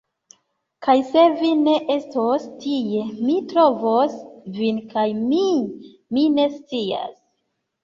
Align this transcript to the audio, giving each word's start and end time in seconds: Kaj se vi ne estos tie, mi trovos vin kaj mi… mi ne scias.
Kaj 0.85 0.93
se 1.09 1.25
vi 1.41 1.51
ne 1.65 1.75
estos 1.95 2.47
tie, 2.63 3.03
mi 3.27 3.37
trovos 3.53 4.17
vin 4.57 4.81
kaj 4.97 5.07
mi… 5.29 5.45
mi 6.15 6.27
ne 6.41 6.51
scias. 6.59 7.17